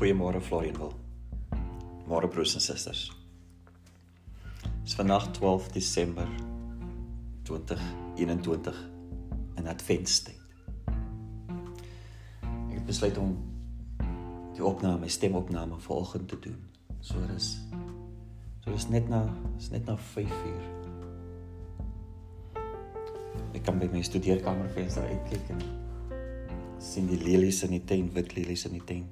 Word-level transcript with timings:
Goeiemôre 0.00 0.40
Florianwil. 0.40 0.94
Môre 2.08 2.28
broers 2.32 2.54
en 2.56 2.62
susters. 2.64 3.10
Dis 4.80 4.94
vandag 4.96 5.26
12 5.36 5.66
Desember 5.74 6.30
2021 7.44 8.78
in 9.60 9.68
Adventstyd. 9.68 10.40
Ek 10.88 12.78
het 12.78 12.88
besluit 12.88 13.20
om 13.20 13.36
die 14.56 14.64
opname, 14.64 15.02
my 15.04 15.12
stemopname 15.12 15.76
vanoggend 15.84 16.32
te 16.32 16.40
doen. 16.48 16.56
So 17.04 17.20
dis 17.34 17.52
so 18.64 18.72
dis 18.72 18.88
net 18.88 19.12
na 19.12 19.26
is 19.58 19.68
net 19.68 19.84
na 19.84 20.00
5 20.00 20.32
uur. 20.32 20.66
Ek 23.52 23.68
kan 23.68 23.76
by 23.76 23.92
my 23.92 24.00
studeerkamervenster 24.00 25.12
uitkyk 25.12 25.56
en 25.58 25.64
sien 26.80 27.04
die 27.12 27.20
lelies 27.20 27.60
in 27.68 27.76
die 27.76 27.84
tuin, 27.84 28.08
wit 28.16 28.38
lelies 28.40 28.64
in 28.64 28.80
die 28.80 28.86
tuin. 28.88 29.10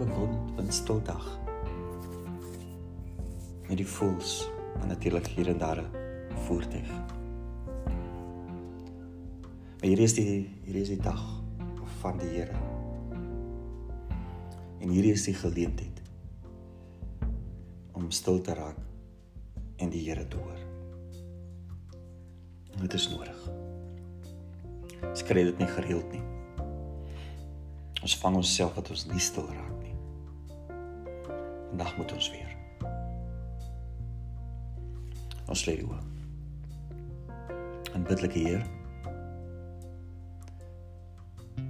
'n 0.00 0.10
wind, 0.18 0.56
windstil 0.56 1.02
dag. 1.02 1.38
Met 3.68 3.76
die 3.76 3.86
voels 3.86 4.50
en 4.80 4.88
natuurlik 4.88 5.26
hier 5.26 5.48
en 5.48 5.58
daar 5.58 5.82
'n 5.82 6.36
voertuig. 6.46 6.90
Maar 9.78 9.88
hier 9.92 9.98
is 9.98 10.14
die 10.14 10.48
hier 10.64 10.74
is 10.74 10.88
die 10.88 11.00
dag 11.00 11.42
van 12.00 12.18
die 12.18 12.28
Here. 12.28 12.56
En 14.78 14.88
hier 14.88 15.04
is 15.04 15.24
die 15.24 15.34
geleentheid 15.34 16.02
om 17.92 18.10
stil 18.10 18.40
te 18.40 18.54
raak 18.54 18.78
en 19.76 19.90
die 19.90 20.08
Here 20.08 20.28
te 20.28 20.36
hoor. 20.36 20.60
Dit 22.80 22.92
is 22.92 23.08
nodig. 23.08 23.50
Ons 25.08 25.22
kry 25.22 25.44
dit 25.44 25.58
nie 25.58 25.68
gereeld 25.68 26.12
nie. 26.12 26.24
Ons 28.02 28.18
vang 28.20 28.36
onsself 28.36 28.74
dat 28.74 28.90
ons 28.90 29.06
nie 29.06 29.22
stil 29.22 29.46
raak. 29.46 29.73
Vandag 31.74 31.96
moet 31.96 32.12
ons 32.12 32.30
weer. 32.30 32.56
Ons 35.50 35.64
lê 35.66 35.72
oor. 35.82 36.02
En 37.94 38.02
biddelike 38.06 38.38
Heer. 38.38 38.60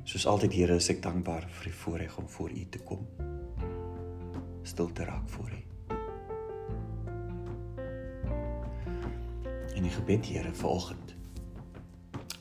Soos 0.05 0.27
altyd 0.29 0.53
Here, 0.53 0.77
is 0.77 0.91
ek 0.93 1.01
dankbaar 1.07 1.47
vir 1.49 1.71
die 1.71 1.79
voorreg 1.79 2.19
om 2.21 2.27
voor 2.29 2.53
U 2.53 2.65
te 2.69 2.83
kom. 2.85 3.07
Stil 4.63 4.93
te 4.93 5.07
raak 5.09 5.25
voor 5.33 5.55
U. 5.57 5.63
En 9.73 9.89
die 9.89 9.95
gebed 9.95 10.29
Here 10.29 10.53
vanoggend. 10.53 11.15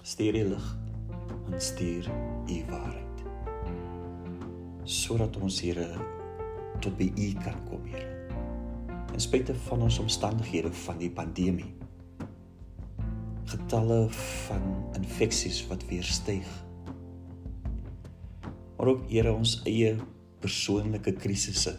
Stuur 0.02 0.36
U 0.42 0.44
lig 0.50 0.68
en 1.54 1.64
stuur 1.64 2.12
U 2.52 2.60
waarheid. 2.74 3.24
Sodat 4.84 5.40
ons 5.40 5.62
Here 5.64 5.88
tot 6.84 6.98
by 7.00 7.08
U 7.16 7.30
kan 7.44 7.60
kom, 7.70 7.86
Here. 7.88 8.10
In 9.14 9.22
spite 9.22 9.56
van 9.68 9.86
ons 9.86 10.00
omstandighede 10.02 10.72
van 10.84 10.98
die 11.00 11.12
pandemie. 11.12 11.70
Getalle 13.54 14.08
van 14.10 14.66
infeksies 14.98 15.62
wat 15.70 15.86
weer 15.88 16.04
styg. 16.04 16.48
Maar 18.78 18.88
ook 18.96 19.08
Here 19.12 19.32
ons 19.32 19.60
eie 19.70 19.96
persoonlike 20.44 21.14
krisisse. 21.22 21.78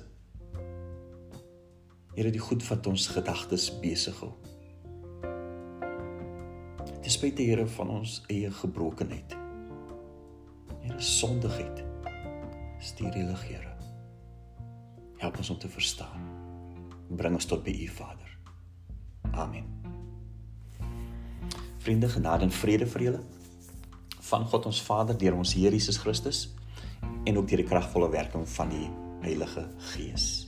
Here 2.15 2.31
die 2.31 2.41
goed 2.41 2.63
wat 2.69 2.87
ons 2.87 3.09
gedagtes 3.11 3.69
besig 3.83 4.17
hou. 4.23 4.33
Ten 7.03 7.13
spyte 7.13 7.45
Here 7.45 7.67
van 7.77 7.93
ons 7.99 8.23
eie 8.33 8.53
gebrokenheid. 8.63 9.37
Here 10.87 11.01
sondigheid. 11.03 11.85
Stuur 12.81 13.13
die 13.13 13.27
lig, 13.27 13.49
Here. 13.51 13.74
Help 15.23 15.39
ons 15.39 15.51
om 15.51 15.59
te 15.59 15.69
verstaan. 15.69 16.27
Bring 17.09 17.35
ons 17.35 17.47
tot 17.47 17.63
by 17.65 17.75
U, 17.85 17.89
Vader. 17.89 18.37
Amen. 19.33 19.71
Vriende, 21.85 22.09
genade 22.09 22.47
en 22.49 22.53
vrede 22.53 22.87
vir 22.89 23.09
julle 23.09 23.23
van 24.25 24.47
God 24.49 24.67
ons 24.71 24.81
Vader 24.83 25.17
deur 25.21 25.37
ons 25.37 25.53
Here 25.53 25.75
Jesus 25.75 25.99
Christus 26.01 26.47
en 27.29 27.37
ook 27.37 27.49
deur 27.49 27.61
die 27.61 27.69
kragvolle 27.69 28.09
werking 28.13 28.47
van 28.49 28.73
die 28.73 28.87
Heilige 29.25 29.67
Gees. 29.93 30.47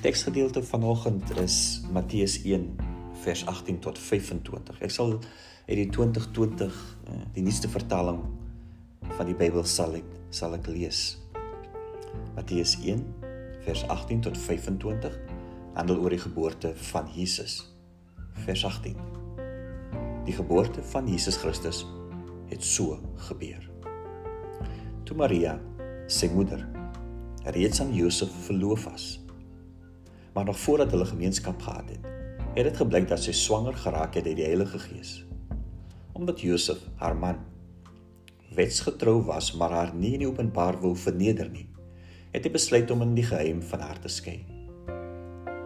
Teksgedeelte 0.00 0.62
vanoggend 0.64 1.32
is 1.40 1.80
Matteus 1.92 2.38
1 2.44 2.68
vers 3.24 3.46
18 3.46 3.80
tot 3.84 3.98
25. 3.98 4.80
Ek 4.80 4.92
sal 4.92 5.18
uit 5.68 5.76
die 5.76 5.88
2020 5.92 6.68
eh, 6.68 7.18
die 7.36 7.44
nuutste 7.44 7.68
vertaling 7.68 8.22
van 9.16 9.28
die 9.28 9.36
Bybel 9.36 9.64
sal 9.68 9.98
ek 10.00 10.16
sal 10.32 10.56
ek 10.56 10.70
lees. 10.72 11.19
Matteus 12.34 12.76
1 12.82 13.04
vers 13.60 13.86
18 13.88 14.20
tot 14.20 14.38
25 14.38 15.18
handel 15.74 16.00
oor 16.02 16.14
die 16.14 16.22
geboorte 16.22 16.72
van 16.90 17.08
Jesus. 17.14 17.60
Vers 18.44 18.64
18. 18.64 18.96
Die 20.24 20.34
geboorte 20.34 20.82
van 20.82 21.08
Jesus 21.08 21.36
Christus 21.36 21.84
het 22.50 22.64
so 22.64 22.98
gebeur. 23.28 23.70
Toe 25.04 25.16
Maria, 25.16 25.56
sy 26.10 26.28
moeder, 26.32 26.62
reeds 27.54 27.80
aan 27.80 27.94
Josef 27.94 28.32
verloof 28.46 28.84
was, 28.84 29.06
maar 30.34 30.44
nog 30.44 30.58
voordat 30.58 30.90
hulle 30.90 31.06
gemeenskap 31.08 31.62
gehad 31.62 31.88
het, 31.90 32.06
het 32.54 32.66
dit 32.66 32.76
gebleik 32.76 33.08
dat 33.10 33.22
sy 33.22 33.34
swanger 33.34 33.74
geraak 33.78 34.18
het 34.18 34.26
uit 34.26 34.38
die 34.38 34.46
Heilige 34.46 34.78
Gees. 34.78 35.20
Omdat 36.12 36.42
Josef, 36.42 36.82
haar 36.98 37.16
man, 37.16 37.38
wetsgetrou 38.54 39.20
was, 39.26 39.52
maar 39.54 39.70
haar 39.70 39.94
nie 39.94 40.16
in 40.18 40.26
openbaar 40.26 40.80
wou 40.82 40.96
verneder 40.98 41.50
nie, 41.50 41.68
het 42.32 42.46
hy 42.46 42.50
besluit 42.54 42.90
om 42.90 43.02
in 43.02 43.14
die 43.14 43.26
geheim 43.26 43.62
van 43.72 43.82
haar 43.82 43.98
te 44.02 44.10
skei. 44.12 44.38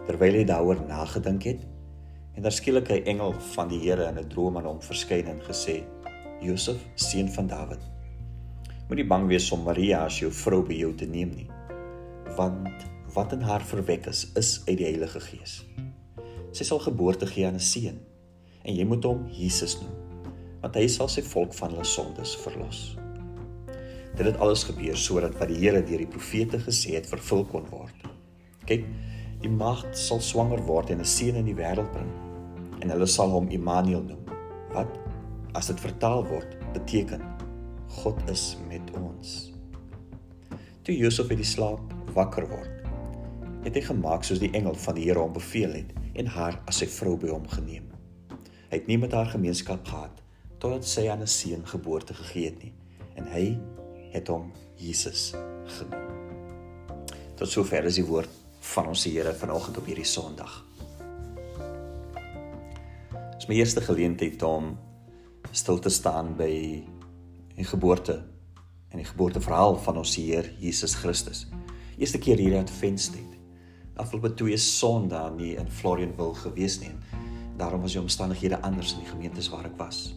Terwyl 0.05 0.39
hy 0.39 0.45
daaroor 0.49 0.81
nagedink 0.87 1.45
het, 1.49 1.65
en 2.35 2.43
daar 2.43 2.51
skielik 2.51 2.89
'n 2.89 3.05
engel 3.05 3.33
van 3.55 3.67
die 3.67 3.79
Here 3.79 4.07
in 4.07 4.19
'n 4.19 4.29
droom 4.29 4.57
aan 4.57 4.65
hom 4.65 4.81
verskyn 4.81 5.27
en 5.27 5.41
gesê: 5.41 5.83
"Josef, 6.41 6.77
seun 6.95 7.29
van 7.29 7.47
Dawid, 7.47 7.83
moenie 8.87 9.07
bang 9.07 9.27
wees 9.27 9.51
om 9.51 9.63
Maria 9.63 10.05
as 10.05 10.19
jou 10.19 10.31
vrou 10.31 10.61
by 10.61 10.73
jou 10.73 10.93
te 10.95 11.05
neem 11.05 11.29
nie, 11.29 11.49
want 12.35 12.69
wat 13.13 13.31
in 13.31 13.41
haar 13.41 13.61
verwek 13.61 14.05
is, 14.05 14.31
is 14.35 14.61
uit 14.67 14.77
die 14.77 14.85
Heilige 14.85 15.19
Gees. 15.19 15.65
Sy 16.51 16.63
sal 16.63 16.79
geboorte 16.79 17.27
gee 17.27 17.47
aan 17.47 17.55
'n 17.55 17.59
seun, 17.59 17.99
en 18.63 18.75
jy 18.75 18.85
moet 18.85 19.03
hom 19.03 19.27
Jesus 19.29 19.81
noem, 19.81 19.95
want 20.61 20.75
hy 20.75 20.87
sal 20.87 21.07
sy 21.07 21.21
volk 21.21 21.53
van 21.53 21.69
hulle 21.69 21.85
sondes 21.85 22.35
verlos." 22.35 23.04
Dit 24.15 24.25
het 24.25 24.37
alles 24.39 24.63
gebeur 24.63 24.95
sodat 24.97 25.35
wat 25.39 25.49
die 25.51 25.59
Here 25.59 25.81
deur 25.83 25.99
die 25.99 26.07
profete 26.07 26.59
gesê 26.63 26.95
het 26.95 27.09
vervul 27.11 27.43
kon 27.51 27.65
word. 27.67 28.05
Kyk, 28.65 28.85
die 29.43 29.51
maagd 29.51 29.97
sal 29.99 30.21
swanger 30.23 30.61
word 30.63 30.89
en 30.89 31.01
'n 31.03 31.05
seun 31.05 31.35
in 31.35 31.45
die 31.45 31.57
wêreld 31.57 31.91
bring 31.91 32.11
en 32.81 32.89
hulle 32.89 33.07
sal 33.07 33.29
hom 33.29 33.49
Immanuel 33.49 34.03
noem. 34.03 34.23
Wat 34.71 34.87
as 35.53 35.67
dit 35.67 35.79
vertaal 35.79 36.23
word 36.27 36.55
beteken 36.73 37.21
God 37.87 38.19
is 38.29 38.57
met 38.69 38.91
ons. 38.99 39.51
Toe 40.83 40.95
Josef 40.95 41.29
uit 41.29 41.37
die 41.37 41.47
slaap 41.47 41.93
wakker 42.13 42.47
word, 42.47 42.71
het 43.63 43.75
hy 43.75 43.81
gemaak 43.81 44.23
soos 44.23 44.39
die 44.39 44.51
engel 44.53 44.75
van 44.75 44.95
die 44.95 45.07
Here 45.07 45.19
hom 45.19 45.33
beveel 45.33 45.73
het 45.73 45.93
en 46.15 46.27
haar 46.27 46.61
as 46.69 46.79
sy 46.83 46.87
vrou 46.87 47.17
by 47.17 47.31
hom 47.33 47.47
geneem. 47.47 47.87
Hy 48.69 48.77
het 48.77 48.87
nie 48.87 48.97
met 48.97 49.11
haar 49.11 49.31
gemeenskap 49.31 49.85
gehad 49.87 50.21
totdat 50.59 50.85
sy 50.85 51.09
aan 51.09 51.21
'n 51.21 51.27
seun 51.27 51.65
geboorte 51.67 52.13
gegee 52.13 52.45
het 52.45 52.63
nie 52.63 52.73
en 53.15 53.27
hy 53.27 53.57
het 54.15 54.31
hom 54.31 54.51
Jesus 54.79 55.33
genoem. 55.77 56.05
Tot 57.35 57.51
sover 57.51 57.83
is 57.89 57.99
die 57.99 58.07
woord 58.07 58.31
van 58.71 58.87
ons 58.93 59.03
Here 59.03 59.33
vanoggend 59.35 59.77
op 59.77 59.89
hierdie 59.89 60.07
Sondag. 60.07 60.53
Dit 63.11 63.43
is 63.43 63.49
my 63.51 63.57
eerste 63.59 63.83
geleentheid 63.83 64.41
om 64.47 64.73
stil 65.51 65.79
te 65.83 65.91
staan 65.91 66.33
by 66.39 66.51
die 67.55 67.67
geboorte 67.67 68.21
en 68.91 69.01
die 69.01 69.07
geboorteverhaal 69.07 69.77
van 69.83 69.99
ons 69.99 70.15
Heer 70.15 70.47
Jesus 70.59 70.95
Christus. 70.95 71.45
Eerste 71.99 72.19
keer 72.19 72.39
hier 72.39 72.57
at 72.59 72.71
Venstead. 72.71 73.35
Afgelope 73.99 74.33
twee 74.35 74.57
Sondae 74.59 75.31
nie 75.35 75.53
in 75.59 75.67
Florianville 75.71 76.35
gewees 76.39 76.79
nie. 76.81 76.91
Daarom 77.59 77.83
was 77.83 77.95
die 77.95 78.01
omstandighede 78.01 78.59
anders 78.63 78.95
in 78.95 79.03
die 79.03 79.11
gemeentes 79.11 79.47
waar 79.51 79.67
ek 79.67 79.77
was. 79.79 80.09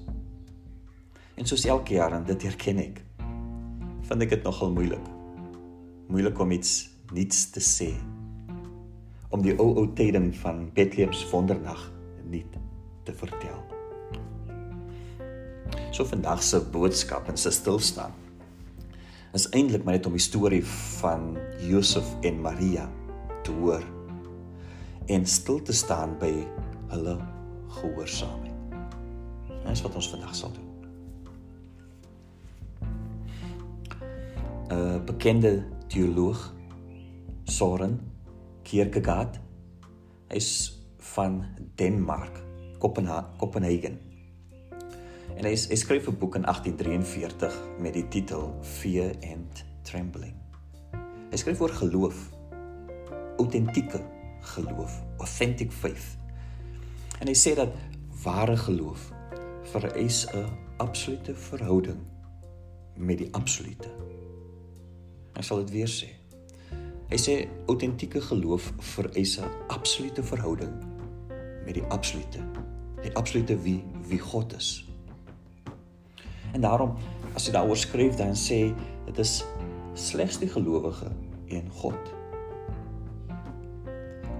En 1.38 1.46
soos 1.46 1.66
elke 1.66 1.94
jaar 1.94 2.16
en 2.16 2.26
dit 2.26 2.46
herken 2.48 2.80
ek, 2.82 3.02
vind 4.08 4.24
ek 4.24 4.36
dit 4.36 4.46
nogal 4.46 4.72
moeilik. 4.72 5.08
Moeilik 6.08 6.38
om 6.40 6.52
iets 6.56 6.88
niets 7.12 7.48
te 7.52 7.60
sê. 7.64 7.90
Om 9.28 9.42
die 9.44 9.56
ou 9.60 9.74
ou 9.76 9.88
tyding 9.96 10.30
van 10.40 10.68
Bethlehems 10.76 11.24
wondernag 11.32 11.82
nie 12.28 12.44
te 13.04 13.12
vertel. 13.12 13.60
So 15.92 16.06
vandag 16.08 16.42
se 16.44 16.60
boodskap 16.72 17.28
en 17.28 17.36
se 17.36 17.52
stilstaan 17.52 18.16
is 19.36 19.44
eintlik 19.52 19.84
maar 19.84 19.98
net 19.98 20.06
om 20.08 20.14
die 20.16 20.24
storie 20.24 20.62
van 20.98 21.34
Josef 21.68 22.08
en 22.26 22.40
Maria 22.40 22.86
te 23.44 23.52
hoor 23.60 23.84
en 25.12 25.26
stil 25.28 25.60
te 25.64 25.76
staan 25.76 26.16
by 26.20 26.32
hulle 26.92 27.18
gehoorsaamheid. 27.80 28.56
Dis 29.68 29.84
wat 29.84 30.00
ons 30.00 30.10
vandag 30.12 30.34
sal 30.36 30.52
doen. 30.56 30.67
'n 34.68 35.04
bekende 35.04 35.64
teoloog, 35.86 36.54
Soren 37.44 38.00
Kierkegaard. 38.62 39.40
Hy's 40.28 40.78
van 40.96 41.44
Denmark, 41.74 42.42
Kopenhagen. 42.78 43.98
En 45.36 45.44
hy, 45.44 45.54
hy 45.54 45.76
skryf 45.76 46.08
'n 46.08 46.18
boek 46.18 46.34
in 46.34 46.44
1843 46.44 47.54
met 47.80 47.92
die 47.92 48.08
titel 48.08 48.58
Fear 48.62 49.14
and 49.32 49.64
Trembling. 49.82 50.34
Hy 51.30 51.36
skryf 51.36 51.60
oor 51.60 51.72
geloof, 51.72 52.30
autentieke 53.36 54.00
geloof, 54.40 55.02
authentic 55.18 55.72
faith. 55.72 56.18
En 57.20 57.26
hy 57.26 57.34
sê 57.34 57.54
dat 57.54 57.72
ware 58.22 58.56
geloof 58.56 59.12
vereis 59.62 60.26
'n 60.34 60.46
absolute 60.76 61.34
verhouding 61.34 61.98
met 62.96 63.18
die 63.18 63.28
absolute. 63.32 63.88
Ek 65.38 65.46
sal 65.46 65.62
dit 65.62 65.70
weer 65.70 65.90
sê. 65.90 66.08
Hy 67.08 67.16
sê 67.16 67.34
autentieke 67.70 68.20
geloof 68.20 68.72
vereis 68.94 69.38
'n 69.38 69.46
absolute 69.70 70.22
verhouding 70.22 70.74
met 71.64 71.74
die 71.74 71.84
absolute. 71.94 72.42
Die 73.02 73.14
absolute 73.14 73.54
wie 73.62 73.84
wie 74.08 74.18
God 74.18 74.52
is. 74.56 74.84
En 76.52 76.60
daarom 76.60 76.96
as 77.34 77.46
jy 77.46 77.52
daaroor 77.52 77.76
skryf 77.76 78.16
dan 78.16 78.34
sê 78.34 78.74
dit 79.06 79.18
is 79.18 79.44
slegs 79.94 80.38
die 80.38 80.48
gelowige 80.48 81.12
in 81.46 81.70
God. 81.70 82.14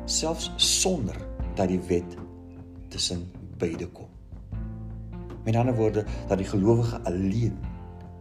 Selfs 0.05 0.51
sonder 0.57 1.17
dat 1.55 1.69
die 1.69 1.81
wet 1.89 2.17
tussen 2.89 3.31
beide 3.59 3.87
kom. 3.87 4.09
Met 5.45 5.57
ander 5.57 5.77
woorde 5.77 6.05
dat 6.29 6.39
die 6.39 6.47
gelowige 6.47 7.01
alleen 7.05 7.59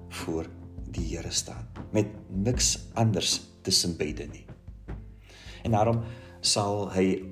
voor 0.10 0.46
die 0.92 1.16
Here 1.16 1.32
staan 1.32 1.68
met 1.92 2.08
niks 2.30 2.78
anders 2.94 3.42
tussen 3.62 3.98
beide 3.98 4.28
nie. 4.32 4.46
En 5.64 5.72
daarom 5.72 6.04
sal 6.40 6.92
hy 6.94 7.24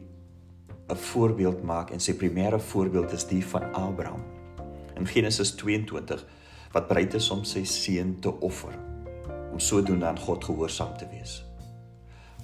'n 0.87 0.95
voorbeeld 0.95 1.63
maak 1.63 1.89
en 1.91 1.99
sy 1.99 2.13
primêre 2.13 2.59
voorbeeld 2.59 3.11
is 3.11 3.25
die 3.27 3.45
van 3.45 3.73
Abraham. 3.73 4.23
In 4.95 5.07
Genesis 5.07 5.55
22 5.55 6.25
wat 6.71 6.87
bereid 6.87 7.13
is 7.13 7.29
om 7.29 7.43
sy 7.43 7.63
seun 7.63 8.19
te 8.19 8.39
offer 8.39 8.75
om 9.51 9.59
sodoende 9.59 10.05
aan 10.05 10.19
God 10.19 10.43
gehoorsaam 10.43 10.97
te 10.97 11.07
wees. 11.07 11.45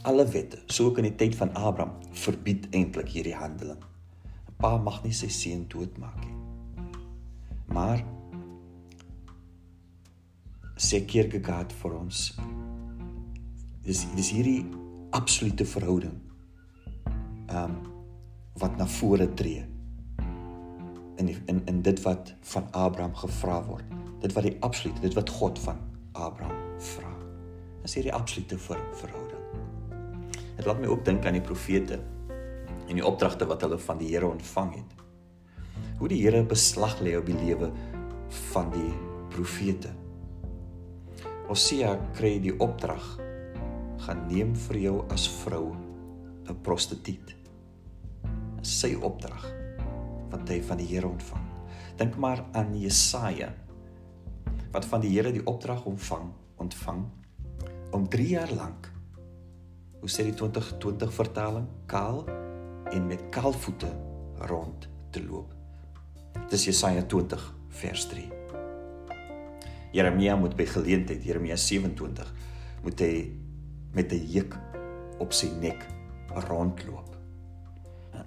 Alle 0.02 0.26
wette, 0.26 0.62
so 0.66 0.86
ook 0.86 0.98
in 0.98 1.04
die 1.04 1.16
tyd 1.16 1.36
van 1.36 1.54
Abraham, 1.54 1.92
verbied 2.12 2.68
eintlik 2.72 3.10
hierdie 3.10 3.36
handeling. 3.36 3.84
'n 4.48 4.56
Pa 4.58 4.78
mag 4.78 5.04
nie 5.04 5.14
sy 5.14 5.28
seun 5.28 5.68
doodmaak 5.68 6.26
nie. 6.26 6.38
Maar 7.68 8.06
sê 10.82 11.04
Kierkegaard 11.06 11.74
vir 11.84 11.98
ons 12.00 12.24
dis 13.86 14.04
dis 14.18 14.34
hierdie 14.36 14.62
absolute 15.18 15.68
verhouding 15.76 16.20
ehm 17.48 17.64
um, 17.64 17.80
wat 18.62 18.76
na 18.78 18.86
vore 19.00 19.26
tree 19.40 19.64
in 21.18 21.30
die, 21.30 21.38
in 21.48 21.62
in 21.72 21.82
dit 21.82 22.02
wat 22.04 22.34
van 22.54 22.68
Abraham 22.76 23.16
gevra 23.16 23.62
word 23.66 24.02
dit 24.22 24.34
wat 24.38 24.46
die 24.46 24.58
absolute, 24.62 25.02
dit 25.02 25.16
wat 25.18 25.30
God 25.34 25.60
van 25.60 25.80
Abraham 26.12 26.58
vra. 26.94 27.12
Dis 27.82 27.96
hierdie 27.98 28.14
absolute 28.14 28.58
ver, 28.62 28.82
verhouding. 29.00 29.40
Dit 30.58 30.68
laat 30.68 30.82
my 30.82 30.90
ook 30.92 31.06
dink 31.06 31.26
aan 31.26 31.40
die 31.40 31.46
profete 31.46 31.98
en 32.88 32.98
die 32.98 33.06
opdragte 33.06 33.48
wat 33.50 33.64
hulle 33.66 33.80
van 33.82 34.02
die 34.02 34.12
Here 34.12 34.30
ontvang 34.30 34.76
het. 34.76 35.00
Hoe 35.98 36.10
die 36.12 36.20
Here 36.22 36.44
beslag 36.46 37.00
lê 37.02 37.16
op 37.18 37.26
die 37.26 37.38
lewe 37.40 37.72
van 38.52 38.70
die 38.76 38.92
profete. 39.34 39.94
Hosea 41.52 41.98
kry 42.16 42.38
die 42.40 42.54
opdrag 42.64 43.04
gaan 44.06 44.22
neem 44.30 44.54
vir 44.70 44.78
jou 44.80 44.94
as 45.12 45.26
vrou 45.42 45.74
'n 46.48 46.56
prostituut. 46.64 47.34
Sy 48.64 48.96
opdrag 48.96 49.44
wat 50.32 50.48
hy 50.48 50.62
van 50.62 50.78
die 50.78 50.88
Here 50.88 51.08
ontvang. 51.08 51.44
Dink 51.98 52.16
maar 52.16 52.46
aan 52.54 52.72
Jesaja 52.80 53.52
wat 54.72 54.86
van 54.86 55.02
die 55.02 55.12
Here 55.12 55.32
die 55.32 55.44
opdrag 55.46 55.86
ontvang, 55.86 56.32
ontvang 56.58 57.04
om 57.92 58.08
3 58.08 58.28
jaar 58.28 58.52
lank 58.56 58.88
hoe 60.00 60.10
sê 60.10 60.24
die 60.24 60.34
2020 60.34 61.14
vertaling, 61.14 61.68
kaal 61.86 62.26
en 62.92 63.08
met 63.08 63.30
kaal 63.30 63.52
voete 63.52 63.92
rond 64.48 64.88
te 65.12 65.20
loop. 65.20 65.54
Dis 66.50 66.64
Jesaja 66.64 67.04
20 67.04 67.56
vers 67.68 68.08
3. 68.08 68.41
Jeremia 69.92 70.36
moet 70.36 70.56
by 70.56 70.66
geleentheid, 70.66 71.24
Jeremia 71.24 71.56
27, 71.56 72.34
moet 72.84 73.00
hy 73.00 73.32
met 73.94 74.12
'n 74.14 74.28
juk 74.28 74.58
op 75.20 75.34
sy 75.34 75.52
nek 75.60 75.86
rondloop. 76.48 77.12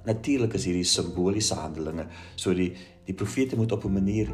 Natuurlik 0.04 0.54
is 0.54 0.64
hierdie 0.64 0.84
simboliese 0.84 1.54
handelinge, 1.54 2.06
so 2.36 2.54
die 2.54 2.74
die 3.04 3.14
profete 3.14 3.56
moet 3.56 3.72
op 3.72 3.84
'n 3.84 3.92
manier 3.92 4.28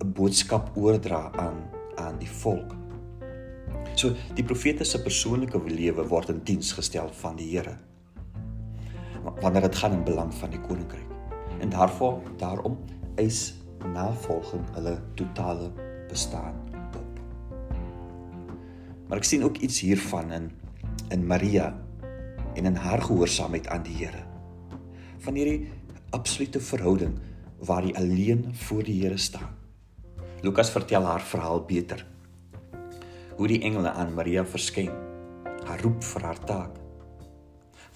'n 0.00 0.12
boodskap 0.12 0.76
oordra 0.76 1.32
aan 1.36 1.68
aan 1.96 2.18
die 2.18 2.30
volk. 2.30 2.74
So 3.94 4.14
die 4.34 4.44
profete 4.44 4.84
se 4.84 5.02
persoonlike 5.02 5.60
lewe 5.68 6.06
word 6.08 6.28
in 6.28 6.40
diens 6.44 6.72
gestel 6.72 7.10
van 7.12 7.36
die 7.36 7.50
Here. 7.50 7.76
Wanneer 9.40 9.62
dit 9.62 9.76
gaan 9.76 9.92
in 9.92 10.04
belang 10.04 10.34
van 10.34 10.50
die 10.50 10.60
koninkryk. 10.60 11.08
En 11.60 11.68
daarvoor 11.68 12.22
daarom 12.36 12.78
is 13.16 13.54
navolging 13.92 14.64
hulle 14.74 15.02
totale 15.14 15.70
bestaan 16.10 16.56
op. 16.98 17.20
Maar 19.08 19.22
ek 19.22 19.28
sien 19.28 19.44
ook 19.46 19.62
iets 19.62 19.80
hiervan 19.86 20.32
in 20.32 20.50
in 21.10 21.26
Maria 21.26 21.72
en 22.54 22.64
in 22.64 22.76
haar 22.78 23.02
gehoorsaamheid 23.02 23.66
aan 23.68 23.82
die 23.82 23.96
Here. 23.98 24.22
Van 25.18 25.34
hierdie 25.34 25.70
absolute 26.14 26.60
verhouding 26.60 27.18
waar 27.66 27.82
hy 27.82 27.94
alleen 27.98 28.44
voor 28.66 28.84
die 28.86 29.00
Here 29.02 29.18
staan. 29.18 29.56
Lukas 30.42 30.70
vertel 30.70 31.04
haar 31.04 31.22
verhaal 31.22 31.64
beter. 31.66 32.06
Hoe 33.36 33.48
die 33.48 33.60
engele 33.62 33.90
aan 33.90 34.14
Maria 34.14 34.44
verskyn, 34.44 34.92
haar 35.66 35.82
roep 35.82 36.04
vir 36.04 36.24
haar 36.24 36.40
taak. 36.46 36.78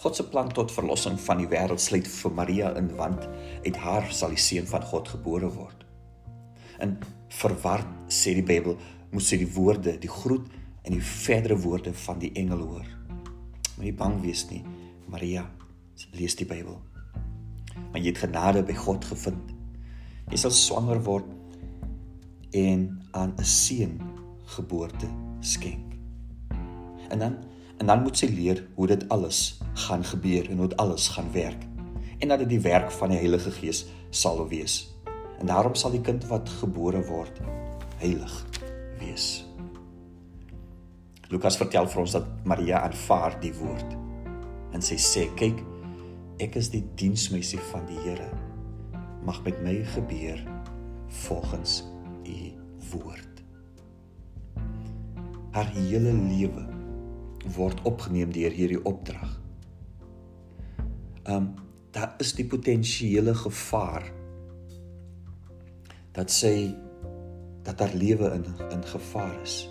God 0.02 0.16
se 0.16 0.26
plan 0.28 0.50
tot 0.52 0.72
verlossing 0.72 1.16
van 1.20 1.40
die 1.40 1.48
wêreld 1.48 1.80
sluit 1.80 2.08
vir 2.10 2.32
Maria 2.36 2.74
in 2.76 2.90
want 2.98 3.28
uit 3.64 3.76
haar 3.80 4.10
sal 4.12 4.34
die 4.34 4.42
seun 4.42 4.66
van 4.68 4.82
God 4.90 5.08
gebore 5.08 5.48
word. 5.54 5.86
In 6.82 6.98
verward 7.40 7.88
sê 8.12 8.34
die 8.36 8.46
Bybel 8.46 8.76
moet 9.12 9.24
sy 9.24 9.38
die 9.40 9.50
woorde, 9.54 9.96
die 10.00 10.10
groet 10.10 10.46
en 10.84 10.96
die 10.96 11.04
verdere 11.04 11.56
woorde 11.60 11.94
van 12.04 12.20
die 12.22 12.32
engel 12.38 12.64
hoor. 12.66 12.88
Moenie 13.76 13.94
bang 13.96 14.20
wees 14.22 14.44
nie, 14.50 14.62
Maria, 15.10 15.46
lees 16.14 16.36
die 16.38 16.48
Bybel. 16.48 16.78
Maar 17.90 18.00
jy 18.00 18.12
het 18.12 18.22
genade 18.26 18.62
by 18.66 18.76
God 18.78 19.06
gevind. 19.08 19.54
Jy 20.30 20.40
sal 20.40 20.54
swanger 20.54 21.02
word 21.06 21.28
en 22.54 22.86
aan 23.12 23.34
'n 23.38 23.44
seun 23.44 24.00
geboorte 24.56 25.08
skenk. 25.40 25.94
En 27.10 27.18
dan 27.18 27.36
en 27.78 27.86
dan 27.86 28.02
moet 28.02 28.16
sy 28.16 28.26
leer 28.26 28.66
hoe 28.74 28.86
dit 28.86 29.08
alles 29.08 29.58
gaan 29.74 30.04
gebeur 30.04 30.50
en 30.50 30.58
hoe 30.58 30.68
dit 30.68 30.78
alles 30.78 31.08
gaan 31.08 31.32
werk 31.32 31.66
en 32.18 32.28
dat 32.28 32.38
dit 32.38 32.48
die 32.48 32.60
werk 32.60 32.90
van 32.90 33.08
die 33.08 33.18
Heilige 33.18 33.50
Gees 33.50 33.84
sal 34.10 34.48
wees. 34.48 34.93
En 35.44 35.50
daarom 35.52 35.74
sal 35.76 35.92
die 35.92 36.00
kind 36.00 36.22
wat 36.30 36.48
gebore 36.48 37.02
word 37.04 37.36
heilig 38.00 38.32
wees. 38.96 39.44
Lukas 41.28 41.58
vertel 41.60 41.84
vir 41.92 42.00
ons 42.00 42.14
dat 42.16 42.30
Maria 42.48 42.78
aanvaar 42.80 43.36
die 43.42 43.52
woord 43.58 43.92
en 44.72 44.80
sy 44.80 44.96
sê 44.96 45.26
kyk 45.36 45.60
ek 46.40 46.56
is 46.62 46.72
die 46.72 46.80
diensmeisie 46.96 47.60
van 47.74 47.84
die 47.90 48.00
Here 48.06 48.30
mag 49.28 49.42
met 49.44 49.60
my 49.60 49.76
gebeur 49.92 50.40
volgens 51.26 51.76
u 52.24 52.40
woord. 52.94 53.44
Haar 55.52 55.68
hele 55.76 56.16
lewe 56.24 56.64
word 57.60 57.84
opgeneem 57.84 58.32
deur 58.32 58.60
hierdie 58.62 58.80
opdrag. 58.80 59.36
Um 61.28 61.52
daar 61.92 62.16
is 62.16 62.32
die 62.32 62.48
potensiële 62.48 63.36
gevaar 63.44 64.13
dat 66.14 66.30
sy 66.30 66.74
dat 67.64 67.80
haar 67.80 67.94
lewe 67.94 68.30
in 68.36 68.44
in 68.70 68.84
gevaar 68.86 69.34
is. 69.42 69.64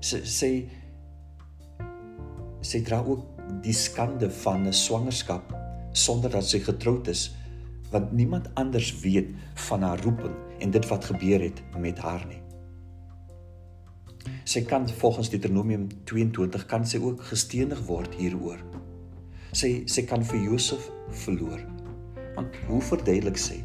Sy 0.00 0.22
sê 0.22 0.50
sy 2.66 2.82
dra 2.86 3.00
ook 3.02 3.24
die 3.62 3.74
skande 3.74 4.30
van 4.42 4.66
'n 4.66 4.72
swangerskap 4.72 5.54
sonder 5.92 6.30
dat 6.30 6.44
sy 6.44 6.60
getroud 6.60 7.08
is 7.08 7.30
want 7.90 8.12
niemand 8.12 8.50
anders 8.54 9.00
weet 9.00 9.28
van 9.54 9.82
haar 9.82 10.02
roeping 10.02 10.34
en 10.58 10.70
dit 10.70 10.88
wat 10.88 11.04
gebeur 11.04 11.40
het 11.40 11.62
met 11.78 11.98
haar 11.98 12.26
nie. 12.26 12.42
Sy 14.44 14.62
kan 14.64 14.88
volgens 14.88 15.30
Deuteronomium 15.30 15.88
22 16.04 16.66
kan 16.66 16.86
sy 16.86 16.98
ook 16.98 17.22
gestenig 17.22 17.80
word 17.86 18.14
hieroor. 18.14 18.58
Sy 19.52 19.82
sy 19.86 20.02
kan 20.02 20.24
vir 20.24 20.42
Josef 20.50 20.90
verloor. 21.10 21.62
Want 22.34 22.54
hoe 22.66 22.82
verduidelik 22.82 23.38
sy 23.38 23.64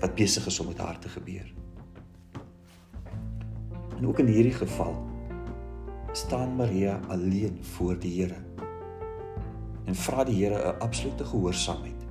wat 0.00 0.14
besig 0.14 0.46
is 0.46 0.60
om 0.60 0.66
met 0.66 0.78
haar 0.78 0.98
te 0.98 1.08
gebeur? 1.08 1.54
En 3.98 4.06
ook 4.06 4.18
in 4.18 4.26
hierdie 4.26 4.54
geval 4.54 4.94
staan 6.12 6.56
Maria 6.56 7.00
alleen 7.08 7.58
voor 7.64 7.98
die 7.98 8.22
Here 8.22 8.46
en 9.84 9.94
vra 9.94 10.24
die 10.24 10.44
Here 10.44 10.72
'n 10.72 10.80
absolute 10.80 11.24
gehoorsaamheid 11.24 12.06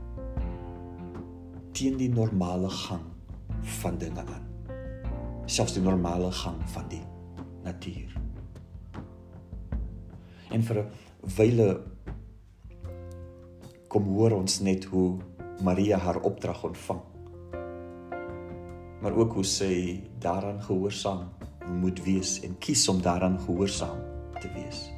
teen 1.71 1.97
die 1.97 2.09
normale 2.09 2.69
gang 2.69 3.05
van 3.61 3.97
dinge 3.97 4.23
aan. 4.25 4.45
Selfs 5.45 5.73
die 5.73 5.83
normale 5.83 6.31
gang 6.31 6.57
van 6.73 6.87
die 6.89 7.03
natuur. 7.63 8.15
En 10.49 10.63
vir 10.63 10.77
'n 10.77 10.89
wyle 11.37 11.83
kom 13.87 14.03
hoor 14.03 14.31
ons 14.31 14.59
net 14.59 14.83
hoe 14.85 15.17
Maria 15.63 15.97
haar 15.97 16.19
opdrag 16.21 16.63
ontvang. 16.63 17.01
Maar 19.01 19.13
ook 19.13 19.33
hoe 19.33 19.45
sy 19.45 20.03
daaraan 20.19 20.61
gehoorsaam 20.61 21.29
moet 21.81 22.03
wees 22.03 22.39
en 22.41 22.57
kies 22.57 22.87
om 22.87 23.01
daaraan 23.01 23.39
gehoorsaam 23.39 23.99
te 24.39 24.49
wees. 24.53 24.91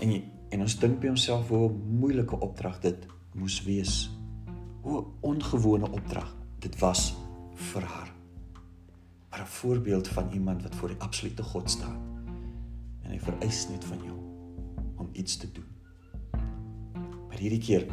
En 0.00 0.22
en 0.50 0.64
ons 0.64 0.74
dink 0.82 0.98
by 0.98 1.12
onsself 1.12 1.48
hoe 1.48 1.68
moeilike 1.70 2.38
opdrag 2.42 2.80
dit 2.82 3.06
moes 3.38 3.60
wees. 3.62 4.10
Hoe 4.82 5.04
ongewone 5.20 5.90
opdrag 5.90 6.32
dit 6.58 6.78
was 6.80 7.12
vir 7.70 7.82
haar. 7.82 8.10
Maar 9.30 9.40
'n 9.40 9.46
voorbeeld 9.46 10.08
van 10.08 10.30
iemand 10.32 10.62
wat 10.62 10.74
voor 10.74 10.88
die 10.88 11.00
absolute 11.00 11.42
God 11.42 11.70
staan. 11.70 11.98
En 13.02 13.10
hy 13.10 13.18
vereis 13.18 13.68
net 13.68 13.84
van 13.84 13.98
jou 14.04 14.18
om 14.96 15.08
iets 15.12 15.36
te 15.36 15.52
doen. 15.52 15.70
Maar 17.28 17.38
hierdie 17.38 17.60
keer 17.60 17.86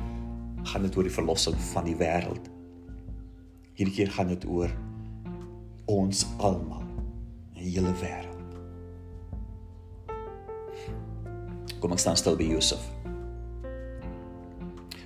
gaan 0.63 0.81
dit 0.81 0.95
oor 0.95 1.03
die 1.03 1.11
verlossing 1.11 1.55
van 1.55 1.83
die 1.83 1.95
wêreld. 1.95 2.56
Hierdie 3.77 3.93
keer 3.93 4.09
gaan 4.09 4.31
dit 4.31 4.45
oor 4.49 4.71
ons 5.85 6.23
almal, 6.41 6.81
die 7.53 7.75
hele 7.75 7.91
wêreld. 8.01 8.55
Kom 11.77 11.93
ek 11.93 12.01
staan 12.01 12.17
stil 12.17 12.39
by 12.39 12.47
Josef. 12.49 12.81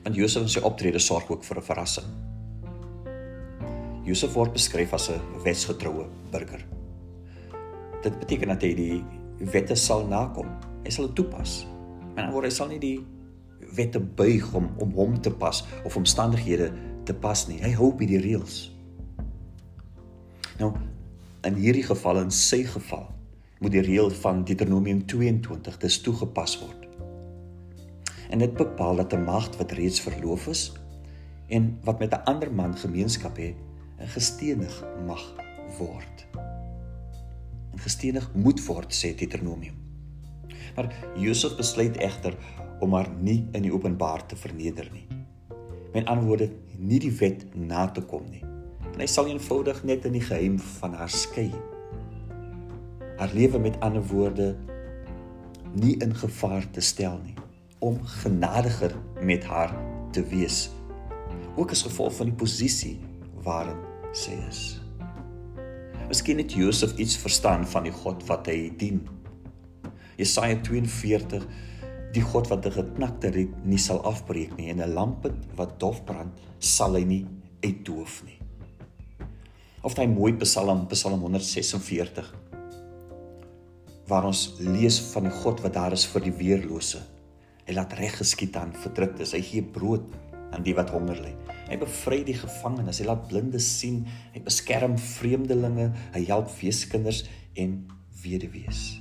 Want 0.06 0.16
Josef 0.16 0.48
se 0.54 0.64
optrede 0.64 1.02
sorg 1.04 1.28
ook 1.30 1.44
vir 1.44 1.58
'n 1.60 1.68
verrassing. 1.68 2.08
Josef 4.08 4.34
word 4.34 4.54
beskryf 4.54 4.94
as 4.94 5.10
'n 5.10 5.20
wetsgetroue 5.44 6.08
burger. 6.32 6.64
Dit 8.04 8.20
beteken 8.20 8.48
dat 8.48 8.62
hy 8.62 8.74
die 8.74 9.04
wette 9.52 9.76
sal 9.76 10.08
nakom. 10.08 10.48
Hy 10.84 10.90
sal 10.90 11.06
dit 11.08 11.16
toepas. 11.16 11.68
Maar 12.16 12.24
dan 12.24 12.32
word 12.32 12.46
hy 12.46 12.52
sal 12.52 12.68
nie 12.68 12.80
die 12.80 13.06
wette 13.76 14.00
buig 14.00 14.54
om 14.54 14.70
om 14.80 14.92
hom 14.94 15.22
te 15.22 15.32
pas 15.32 15.64
of 15.84 15.96
omstandighede 15.96 16.72
te 17.12 17.20
pas 17.20 17.48
nie. 17.50 17.60
Hy 17.64 17.74
hou 17.76 17.92
by 17.98 18.08
die 18.10 18.22
reëls. 18.24 18.64
Nou 20.62 20.74
in 21.48 21.58
hierdie 21.58 21.86
geval 21.88 22.20
en 22.22 22.30
sy 22.30 22.62
geval 22.70 23.08
moet 23.62 23.74
die 23.74 23.82
reël 23.82 24.12
van 24.22 24.44
Deuteronomium 24.46 25.02
22 25.10 25.80
dis 25.82 25.98
toegepas 26.06 26.54
word. 26.62 26.86
En 28.30 28.44
dit 28.44 28.54
bepaal 28.58 29.02
dat 29.02 29.14
'n 29.14 29.26
maagd 29.26 29.58
wat 29.58 29.74
reeds 29.78 30.02
verloof 30.06 30.48
is 30.48 30.72
en 31.50 31.78
wat 31.84 32.00
met 32.00 32.14
'n 32.14 32.24
ander 32.30 32.52
man 32.54 32.78
gemeenskap 32.78 33.38
het, 33.38 33.58
gestenig 34.14 34.84
mag 35.06 35.24
word. 35.78 36.28
En 37.72 37.80
gestenig 37.80 38.30
moet 38.34 38.66
word 38.66 38.94
sê 38.94 39.16
Deuteronomium. 39.16 39.76
Maar 40.76 40.94
Josef 41.16 41.58
besluit 41.58 41.98
egter 41.98 42.38
om 42.80 42.94
haar 42.94 43.10
nie 43.20 43.48
in 43.52 43.62
die 43.62 43.74
openbaar 43.74 44.26
te 44.26 44.36
verneder 44.36 44.90
nie. 44.94 45.08
Met 45.94 46.06
ander 46.06 46.26
woorde, 46.26 46.50
nie 46.82 47.00
die 47.02 47.14
wet 47.22 47.46
na 47.54 47.86
te 47.94 48.02
kom 48.02 48.26
nie. 48.34 48.44
En 48.92 49.00
hy 49.00 49.08
sal 49.10 49.30
eenvoudig 49.30 49.84
net 49.88 50.08
in 50.10 50.18
die 50.18 50.26
geheim 50.26 50.58
van 50.80 50.98
haar 50.98 51.14
skei 51.14 51.52
haar 53.22 53.34
lewe 53.34 53.60
met 53.60 53.80
ander 53.80 54.02
woorde 54.10 54.56
nie 55.78 55.98
in 56.02 56.16
gevaar 56.16 56.66
te 56.74 56.82
stel 56.82 57.20
nie 57.22 57.36
om 57.80 58.00
genadiger 58.24 58.96
met 59.22 59.44
haar 59.46 59.76
te 60.12 60.24
wees 60.32 60.72
ook 61.56 61.70
as 61.76 61.84
gevolg 61.86 62.16
van 62.18 62.32
die 62.32 62.38
posisie 62.38 62.96
waarin 63.46 63.78
sy 64.18 64.34
is. 64.50 64.62
Miskien 66.10 66.42
het 66.42 66.54
Josef 66.58 66.98
iets 66.98 67.14
verstaan 67.22 67.68
van 67.68 67.86
die 67.86 67.94
God 67.94 68.26
wat 68.28 68.50
hy 68.50 68.72
dien. 68.78 69.04
Jesaja 70.18 70.58
42 70.66 71.46
die 72.12 72.22
God 72.22 72.50
wat 72.52 72.66
'n 72.66 72.72
geknakte 72.72 73.32
riet 73.32 73.66
nie 73.66 73.78
sal 73.78 74.02
afbreek 74.04 74.58
nie 74.58 74.70
en 74.70 74.82
'n 74.82 74.94
lamp 74.94 75.28
wat 75.56 75.80
dof 75.80 76.04
brand 76.06 76.34
sal 76.60 76.94
hy 76.96 77.04
nie 77.04 77.26
uitdoof 77.64 78.24
nie. 78.26 78.40
Of 79.84 79.98
hy 79.98 80.08
mooi 80.08 80.34
Psalm 80.34 80.88
Psalm 80.88 81.22
146 81.22 82.34
waar 84.08 84.26
ons 84.26 84.56
lees 84.60 85.00
van 85.14 85.24
die 85.24 85.32
God 85.44 85.62
wat 85.62 85.74
daar 85.74 85.92
is 85.92 86.06
vir 86.06 86.22
die 86.22 86.36
weerlose. 86.36 87.00
Hy 87.68 87.74
laat 87.74 87.94
reg 87.94 88.18
geskied 88.18 88.56
aan 88.56 88.74
verdruktes. 88.74 89.32
Hy 89.32 89.42
gee 89.42 89.64
brood 89.64 90.04
aan 90.52 90.64
die 90.64 90.76
wat 90.76 90.90
honger 90.90 91.22
ly. 91.22 91.36
Hy 91.70 91.78
bevry 91.78 92.24
die 92.28 92.36
gevangenes. 92.36 93.00
Hy 93.00 93.06
laat 93.06 93.28
blindes 93.30 93.80
sien. 93.80 94.06
Hy 94.34 94.44
beskerm 94.44 94.98
vreemdelinge. 94.98 95.94
Hy 96.14 96.26
help 96.28 96.52
weeskinders 96.60 97.24
en 97.56 97.88
weduwees. 98.24 99.01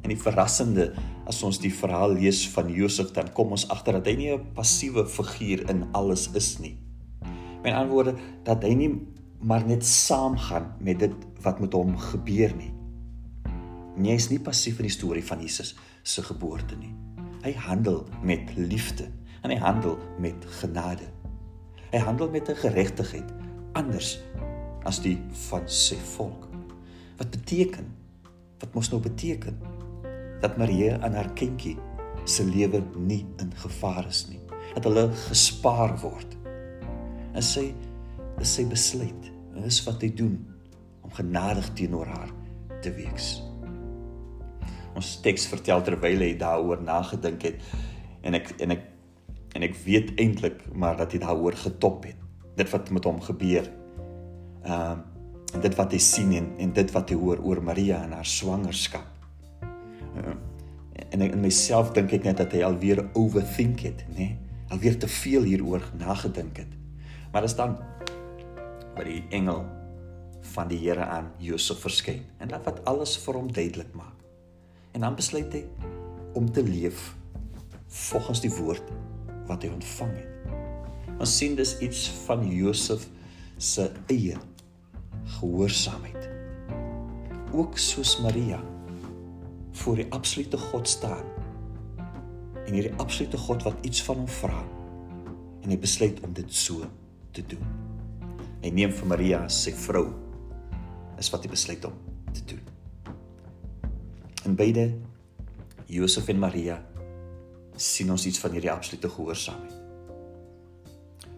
En 0.00 0.08
die 0.08 0.18
verrassende 0.18 0.90
as 1.28 1.42
ons 1.46 1.60
die 1.62 1.72
verhaal 1.74 2.16
lees 2.16 2.42
van 2.54 2.70
Josef 2.72 3.12
dan 3.16 3.32
kom 3.36 3.52
ons 3.54 3.68
agter 3.70 3.98
dat 3.98 4.06
hy 4.06 4.16
nie 4.16 4.30
'n 4.32 4.52
passiewe 4.54 5.06
figuur 5.06 5.68
in 5.70 5.84
alles 5.92 6.30
is 6.34 6.58
nie. 6.58 6.76
Met 7.62 7.74
ander 7.74 7.92
woorde 7.92 8.14
dat 8.44 8.62
hy 8.62 8.74
nie 8.74 8.92
maar 9.40 9.64
net 9.66 9.86
saamgaan 9.86 10.74
met 10.80 10.98
dit 10.98 11.12
wat 11.42 11.60
met 11.60 11.72
hom 11.72 11.96
gebeur 11.96 12.52
nie. 12.56 12.72
Nee, 13.96 14.12
hy 14.12 14.16
is 14.16 14.30
nie 14.30 14.40
passief 14.40 14.78
in 14.78 14.88
die 14.88 14.92
storie 14.92 15.24
van 15.24 15.40
Jesus 15.40 15.74
se 16.02 16.22
geboorte 16.22 16.76
nie. 16.76 16.94
Hy 17.42 17.52
handel 17.52 18.04
met 18.22 18.52
liefde 18.56 19.08
en 19.42 19.50
hy 19.50 19.56
handel 19.56 19.98
met 20.18 20.44
genade. 20.60 21.08
Hy 21.90 21.98
handel 21.98 22.30
met 22.30 22.48
'n 22.48 22.56
geregtigheid 22.56 23.32
anders 23.72 24.18
as 24.84 25.00
die 25.00 25.18
van 25.48 25.68
sy 25.68 25.96
volk. 26.16 26.48
Wat 27.16 27.30
beteken? 27.30 27.86
Wat 28.58 28.74
mos 28.74 28.90
nou 28.90 29.00
beteken 29.00 29.56
dat 30.40 30.56
Maria 30.60 30.98
aan 31.04 31.16
haar 31.18 31.32
kindjie 31.38 31.76
se 32.24 32.44
lewe 32.44 32.82
nie 32.96 33.22
in 33.42 33.52
gevaar 33.62 34.06
is 34.08 34.26
nie. 34.30 34.40
Dat 34.74 34.86
hulle 34.88 35.08
gespaar 35.28 35.96
word. 36.02 36.36
En 37.34 37.42
sy 37.44 37.70
is 38.40 38.56
sy 38.56 38.64
besluit. 38.68 39.30
Dit 39.54 39.68
is 39.68 39.82
wat 39.86 40.02
hy 40.02 40.12
doen 40.14 40.38
om 41.04 41.12
genadig 41.12 41.72
teenoor 41.76 42.08
haar 42.08 42.34
te 42.80 42.92
wees 42.96 43.40
ons 44.98 45.10
teks 45.24 45.46
vertel 45.50 45.82
terwyl 45.86 46.24
hy 46.24 46.32
daaroor 46.38 46.82
nagedink 46.84 47.46
het 47.48 47.68
en 48.26 48.36
ek 48.38 48.54
en 48.60 48.74
ek 48.76 48.88
en 49.58 49.66
ek 49.66 49.76
weet 49.84 50.12
eintlik 50.22 50.62
maar 50.74 50.98
dat 50.98 51.14
hy 51.14 51.22
daaroor 51.22 51.56
getop 51.58 52.04
het 52.08 52.18
dit 52.58 52.72
wat 52.74 52.90
met 52.94 53.06
hom 53.08 53.22
gebeur 53.30 53.64
ehm 54.64 54.74
uh, 54.74 54.98
en 55.50 55.62
dit 55.64 55.74
wat 55.74 55.90
hy 55.90 55.98
sien 55.98 56.28
en 56.38 56.44
en 56.62 56.72
dit 56.76 56.92
wat 56.94 57.10
hy 57.10 57.16
hoor 57.18 57.40
oor 57.42 57.58
Maria 57.66 58.04
en 58.06 58.12
haar 58.14 58.28
swangerskap 58.32 59.19
uh, 60.20 60.36
en 61.10 61.24
ek, 61.26 61.34
in 61.34 61.42
myself 61.42 61.92
dink 61.96 62.12
ek 62.12 62.28
net 62.28 62.42
dat 62.42 62.54
hy 62.56 62.62
alweer 62.66 63.04
overthink 63.18 63.84
het 63.88 64.04
nê 64.14 64.16
nee? 64.18 64.38
alweer 64.70 64.98
te 65.02 65.08
veel 65.10 65.48
hieroor 65.48 65.82
nagedink 65.98 66.62
het 66.62 66.78
maar 67.32 67.46
dit 67.46 67.54
staan 67.54 67.78
by 68.96 69.06
die 69.06 69.22
engel 69.40 69.64
van 70.54 70.70
die 70.70 70.80
Here 70.82 71.04
aan 71.06 71.30
Josef 71.38 71.82
verskyn 71.84 72.24
en 72.38 72.50
laat 72.50 72.66
wat 72.66 72.82
alles 72.90 73.16
vir 73.22 73.38
hom 73.38 73.52
duidelik 73.54 73.94
maak 73.94 74.20
En 74.92 75.00
dan 75.00 75.14
besluit 75.14 75.52
hy 75.54 75.64
om 76.34 76.50
te 76.52 76.62
leef 76.62 77.14
volgens 77.86 78.42
die 78.42 78.50
woord 78.54 78.90
wat 79.46 79.62
hy 79.62 79.70
ontvang 79.74 80.12
het. 80.18 80.54
Ons 81.20 81.36
sien 81.36 81.56
dus 81.58 81.76
iets 81.82 82.08
van 82.26 82.42
Josef 82.48 83.06
se 83.58 83.90
eie 84.10 84.38
gehoorsaamheid. 85.38 86.28
Ook 87.52 87.78
soos 87.78 88.16
Maria 88.22 88.60
voor 89.80 89.96
die 89.96 90.06
absolute 90.12 90.58
God 90.58 90.88
staan. 90.88 91.24
En 92.66 92.72
hierdie 92.72 92.94
absolute 92.96 93.38
God 93.38 93.62
wat 93.62 93.86
iets 93.86 94.02
van 94.04 94.16
hom 94.22 94.28
vra 94.28 94.60
en 95.60 95.72
hy 95.72 95.78
besluit 95.80 96.20
om 96.24 96.32
dit 96.36 96.54
so 96.54 96.84
te 97.36 97.44
doen. 97.46 97.64
Hy 98.60 98.72
neem 98.76 98.92
vir 98.92 99.08
Maria 99.08 99.40
sy 99.52 99.72
vrou 99.76 100.06
is 101.20 101.28
wat 101.32 101.44
hy 101.44 101.52
besluit 101.52 101.84
om 101.88 101.96
te 102.32 102.44
doen. 102.52 102.62
In 104.48 104.56
beide 104.56 104.86
Josef 105.90 106.28
en 106.32 106.40
Maria 106.40 106.78
sien 107.80 108.12
ons 108.12 108.24
iets 108.28 108.40
van 108.40 108.56
hierdie 108.56 108.72
absolute 108.72 109.08
gehoorsaamheid. 109.08 109.76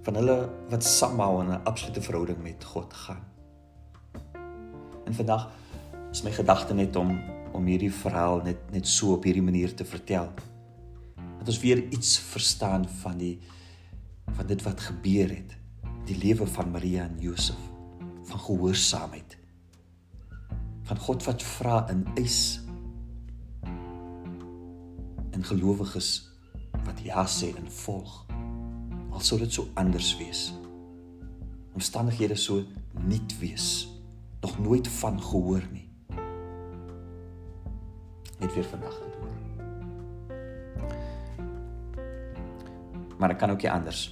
Van 0.02 0.18
hulle 0.18 0.36
wat 0.70 0.86
saamhou 0.86 1.40
in 1.42 1.50
'n 1.54 1.64
absolute 1.64 2.02
verhouding 2.02 2.42
met 2.42 2.64
God 2.64 2.94
gaan. 2.94 3.24
En 5.06 5.14
vandag 5.14 5.50
is 6.12 6.20
my 6.20 6.30
gedagte 6.30 6.74
net 6.76 6.96
om 7.00 7.14
om 7.56 7.66
hierdie 7.68 7.92
verhaal 7.92 8.42
net 8.44 8.60
net 8.72 8.88
so 8.88 9.14
op 9.16 9.24
hierdie 9.24 9.44
manier 9.44 9.72
te 9.76 9.84
vertel. 9.84 10.28
Dat 11.40 11.48
ons 11.48 11.60
weer 11.60 11.80
iets 11.92 12.18
verstaan 12.32 12.84
van 13.00 13.18
die 13.20 13.34
van 14.36 14.46
dit 14.48 14.62
wat 14.64 14.80
gebeur 14.80 15.32
het. 15.32 15.54
Die 16.08 16.16
lewe 16.20 16.46
van 16.46 16.70
Maria 16.72 17.04
en 17.04 17.20
Josef. 17.20 17.60
Van 18.28 18.40
gehoorsaamheid. 18.40 19.36
Gaan 20.88 21.00
God 21.06 21.24
wat 21.24 21.44
vra 21.44 21.76
in 21.92 22.04
eis. 22.20 22.60
En 25.32 25.44
gelowiges 25.44 26.10
wat 26.84 27.04
ja 27.04 27.24
sê 27.28 27.52
en 27.56 27.70
volg. 27.84 28.18
Al 29.12 29.20
sou 29.20 29.40
dit 29.40 29.52
so 29.52 29.68
anders 29.80 30.12
wees. 30.20 30.50
Omstandighede 31.72 32.36
so 32.36 32.64
nuut 33.00 33.38
wees. 33.40 33.88
Nog 34.40 34.58
nooit 34.58 34.88
van 34.88 35.20
gehoor 35.22 35.64
nie 35.72 35.91
net 38.42 38.54
weer 38.56 38.68
vandag 38.74 38.96
het 39.04 39.14
hoor 39.20 39.36
maar 43.18 43.30
ek 43.34 43.40
kan 43.42 43.54
ook 43.54 43.62
nie 43.62 43.72
anders 43.72 44.02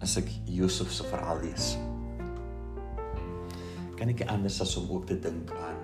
as 0.00 0.16
ek 0.20 0.28
Josef 0.48 0.92
se 0.92 1.04
verhaal 1.08 1.40
lees 1.44 1.74
kan 4.00 4.08
ek 4.08 4.22
nie 4.22 4.30
anders 4.32 4.60
as 4.64 4.76
om 4.80 4.88
ook 4.88 5.08
te 5.08 5.18
dink 5.20 5.50
aan 5.52 5.80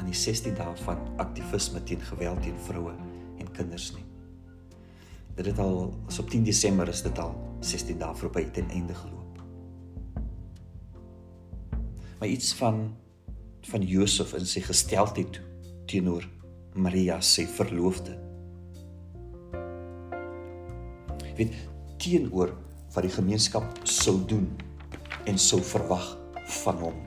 aan 0.00 0.08
die 0.08 0.16
16 0.16 0.56
dae 0.56 0.72
van 0.84 1.00
aktivisme 1.20 1.80
teen 1.84 2.00
geweld 2.08 2.40
teen 2.44 2.56
vroue 2.64 2.92
en 3.40 3.50
kinders 3.56 3.90
nie. 3.92 4.04
Dit 5.36 5.50
het 5.52 5.58
al 5.60 5.90
op 5.92 6.30
10 6.30 6.44
Desember 6.44 6.88
is 6.88 7.02
dit 7.04 7.18
al 7.20 7.34
16 7.60 7.98
dae 8.00 8.16
verby 8.16 8.46
ten 8.56 8.68
einde 8.72 8.96
geloop. 8.96 9.42
Maar 12.18 12.28
iets 12.28 12.54
van 12.54 12.88
van 13.68 13.82
Josef 13.84 14.32
in 14.38 14.46
sy 14.48 14.62
gesteldheid 14.64 15.36
teenoor 15.90 16.26
Maria 16.74 17.20
se 17.20 17.46
verloofde. 17.50 18.14
Weet 21.36 21.54
teenoor 21.98 22.52
wat 22.94 23.06
die 23.06 23.12
gemeenskap 23.14 23.66
sou 23.88 24.20
doen 24.30 24.46
en 25.28 25.38
sou 25.38 25.60
verwag 25.66 26.06
van 26.62 26.78
hom. 26.84 27.02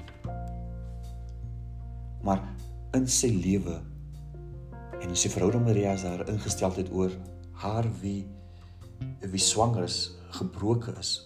Maar 2.23 2.43
in 2.95 3.07
sy 3.09 3.31
lewe 3.33 3.79
en 5.01 5.09
in 5.09 5.19
sy 5.19 5.31
verhouding 5.31 5.63
met 5.63 5.73
Maria 5.73 5.95
is 5.97 6.05
daar 6.05 6.27
ingesteldheid 6.27 6.91
oor 6.91 7.11
haar 7.63 7.87
wie 8.01 8.23
wie 9.33 9.41
swanger 9.41 9.83
is, 9.87 10.13
gebroken 10.37 10.95
is, 10.99 11.17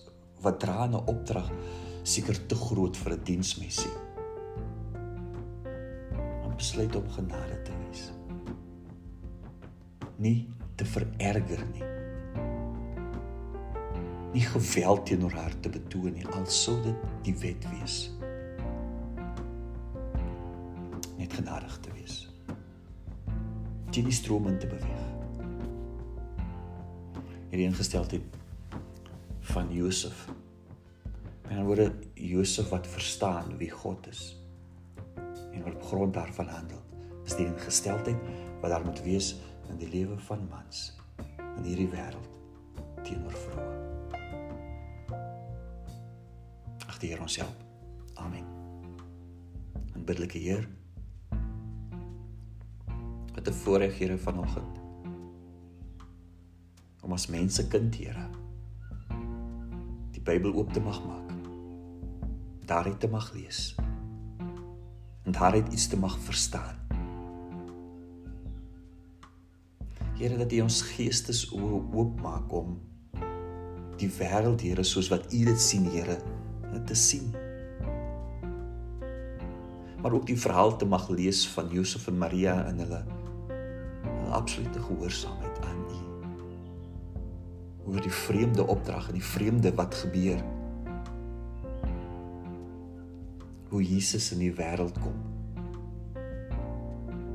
wat 0.41 0.59
dra 0.61 0.85
'n 0.87 0.95
opdrag 0.95 1.49
seker 2.03 2.37
te 2.47 2.55
groot 2.55 2.97
vir 2.97 3.13
'n 3.13 3.23
diensmissie. 3.23 3.91
Om 3.91 4.06
besluit 6.57 6.95
om 6.95 7.09
genade 7.15 7.61
te 7.65 7.71
wees. 7.85 8.11
Nie 10.17 10.47
te 10.75 10.85
vererger 10.85 11.63
nie. 11.73 11.85
Nie 14.33 14.45
geweld 14.45 15.05
teenoor 15.05 15.33
haar 15.37 15.59
te 15.59 15.69
betoon 15.69 16.13
nie, 16.13 16.27
al 16.27 16.45
sou 16.45 16.77
dit 16.83 17.05
die 17.25 17.37
wet 17.41 17.69
wees. 17.77 18.07
net 21.17 21.33
genadig 21.33 21.79
te 21.81 21.91
wees. 21.97 22.29
Teen 23.89 24.05
die 24.05 24.13
stroom 24.13 24.47
in 24.47 24.59
te 24.61 24.67
beweeg. 24.69 25.05
Hierdie 27.49 27.65
ingesteldheid 27.65 28.37
van 29.53 29.71
Josef. 29.73 30.27
En 31.47 31.55
dan 31.55 31.65
word 31.65 32.05
Josef 32.13 32.69
wat 32.69 32.87
verstaan 32.87 33.57
wie 33.57 33.71
God 33.71 34.07
is 34.11 34.35
en 35.65 35.75
op 35.75 35.83
grond 35.83 36.13
daarvan 36.13 36.47
handel. 36.47 36.81
Is 37.25 37.35
die 37.35 37.45
ingesteldheid 37.45 38.17
wat 38.61 38.69
daar 38.71 38.85
moet 38.85 39.01
wees 39.01 39.35
in 39.69 39.77
die 39.77 39.89
lewe 39.89 40.17
van 40.29 40.47
mans 40.49 40.95
in 41.57 41.63
hierdie 41.63 41.89
wêreld 41.89 42.37
teenoor 43.03 43.33
vroue. 43.33 43.75
Ag 46.87 46.99
die 47.01 47.11
Here 47.11 47.21
ons 47.21 47.37
help. 47.41 47.63
Amen. 48.13 48.45
En 49.93 50.05
biddelike 50.05 50.37
Heer 50.37 50.67
wat 53.33 53.47
'n 53.47 53.53
voorreg 53.53 53.97
Here 53.97 54.17
vanoggend 54.17 54.79
om 57.01 57.13
as 57.13 57.27
mense 57.27 57.67
kind 57.67 57.95
Here 57.95 58.29
die 60.11 60.21
Bybel 60.21 60.53
oop 60.53 60.73
te 60.73 60.81
mag 60.81 61.05
maak 61.05 61.31
daaruit 62.65 62.99
te 62.99 63.07
mag 63.07 63.33
lees 63.33 63.75
en 65.27 65.35
daaruit 65.35 65.69
iets 65.75 65.87
te 65.91 65.99
mag 65.99 66.15
verstaan 66.25 66.79
Here 70.17 70.37
dat 70.37 70.51
U 70.51 70.63
ons 70.65 70.81
geestes 70.95 71.43
oop 71.53 72.21
maak 72.23 72.53
om 72.55 72.79
die 74.01 74.09
wêreld 74.17 74.63
Here 74.65 74.87
soos 74.87 75.11
wat 75.13 75.29
U 75.29 75.43
dit 75.51 75.61
sien 75.61 75.85
Here 75.91 76.17
te 76.87 76.95
sien 76.95 77.35
maar 80.01 80.15
ook 80.15 80.27
die 80.29 80.39
verhaal 80.39 80.77
te 80.77 80.85
mag 80.85 81.09
lees 81.09 81.47
van 81.51 81.67
Josef 81.73 82.07
en 82.07 82.17
Maria 82.17 82.65
en 82.65 82.77
hulle 82.79 83.03
absolute 84.31 84.81
gehoorsaamheid 84.81 85.59
aan 85.65 85.81
U. 85.89 85.97
Oor 87.87 88.01
die 88.01 88.11
vreemde 88.11 88.67
opdrag 88.67 89.07
en 89.07 89.13
die 89.19 89.23
vreemde 89.23 89.73
wat 89.75 89.95
gebeur. 89.95 90.43
Hoe 93.69 93.83
Jesus 93.83 94.31
in 94.31 94.39
die 94.39 94.53
wêreld 94.53 94.99
kom. 95.01 95.17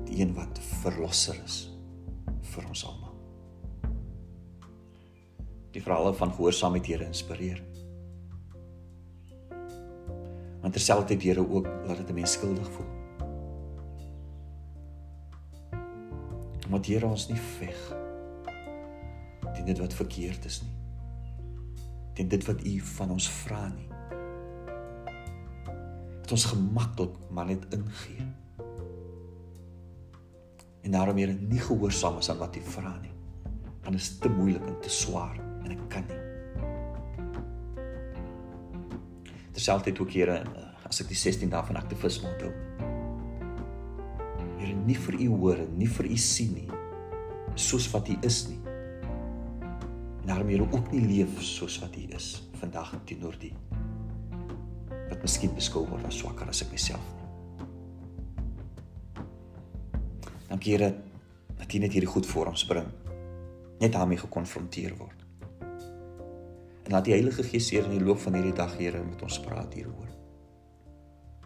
Die 0.08 0.20
een 0.20 0.34
wat 0.36 0.60
verlosser 0.82 1.36
is 1.44 1.58
vir 2.52 2.68
ons 2.68 2.84
almal. 2.88 3.12
Die 5.72 5.82
verhale 5.82 6.14
van 6.14 6.32
gehoorsaamheid 6.32 6.86
Here 6.86 7.04
inspireer. 7.08 7.62
Want 10.62 10.72
terselfdertyd 10.72 11.22
Here 11.22 11.44
ook 11.48 11.68
laat 11.86 11.96
dit 11.96 12.10
'n 12.10 12.14
mens 12.14 12.32
skuldig 12.32 12.70
voel. 12.70 12.92
omdat 16.72 16.86
Here 16.88 17.06
ons 17.06 17.26
nie 17.28 17.40
veg 17.58 17.80
teen 19.52 19.66
dit 19.68 19.78
wat 19.78 19.92
verkeerd 19.92 20.44
is 20.48 20.62
nie. 20.64 20.72
Teen 22.16 22.30
dit 22.32 22.44
wat 22.48 22.62
U 22.64 22.78
van 22.96 23.10
ons 23.12 23.26
vra 23.28 23.66
nie. 23.68 23.88
Dat 26.32 26.40
ons 26.40 26.52
gemaklik 26.54 27.16
maar 27.28 27.44
net 27.44 27.64
ingee. 27.76 28.24
En 30.80 30.90
daarom 30.90 31.16
Here 31.16 31.32
nie 31.32 31.60
gehoorsaam 31.60 32.16
is 32.18 32.30
aan 32.30 32.38
wat 32.40 32.56
U 32.56 32.60
vra 32.64 32.94
nie. 33.02 33.12
Want 33.82 33.92
dit 33.92 34.00
is 34.00 34.18
te 34.18 34.30
moeilik 34.32 34.64
en 34.66 34.78
te 34.80 34.88
swaar 34.90 35.36
en 35.36 35.74
ek 35.74 35.82
kan 35.92 36.06
nie. 36.08 36.20
Terselfdertyd 39.52 40.00
ook 40.00 40.16
Here 40.16 40.38
as 40.88 41.02
ek 41.04 41.12
die 41.12 41.20
16 41.20 41.52
dae 41.52 41.60
van 41.68 41.80
aktivisme 41.82 42.32
onthou 42.32 42.52
nie 44.86 44.96
vir 44.96 45.20
u 45.20 45.28
hoor 45.36 45.60
en 45.60 45.76
nie 45.76 45.90
vir 45.98 46.08
u 46.08 46.16
sien 46.16 46.56
nie 46.56 46.80
soos 47.60 47.90
wat 47.92 48.08
u 48.08 48.16
is 48.24 48.40
nie. 48.48 48.58
En 50.22 50.32
daarom 50.32 50.48
jy 50.48 50.64
ook 50.64 50.90
nie 50.96 51.04
leef 51.04 51.36
soos 51.44 51.76
wat 51.84 52.00
u 52.00 52.08
is 52.16 52.32
vandag 52.56 52.96
teenoor 53.04 53.36
die 53.36 53.52
wat 53.52 53.71
miskien 55.22 55.54
beskou 55.54 55.86
word 55.86 56.06
as 56.08 56.18
swakker 56.18 56.48
as 56.50 56.62
ek 56.64 56.72
myself. 56.74 57.04
Dankie 60.50 60.74
Here 60.74 60.92
dat 61.56 61.72
U 61.72 61.78
net 61.78 61.94
hierdie 61.94 62.10
goed 62.10 62.26
voor 62.26 62.50
ons 62.50 62.64
bring. 62.68 62.88
Net 63.80 63.94
daarmee 63.94 64.20
gekonfronteer 64.20 64.96
word. 64.98 65.22
En 66.82 66.90
laat 66.90 67.06
die 67.06 67.14
Heilige 67.14 67.42
Gees 67.46 67.70
hier 67.70 67.86
in 67.86 67.94
die 67.96 68.04
loop 68.04 68.20
van 68.20 68.34
hierdie 68.36 68.54
dag 68.58 68.74
Here 68.76 69.00
met 69.06 69.22
ons 69.22 69.38
praat 69.40 69.74
hieroor. 69.78 70.10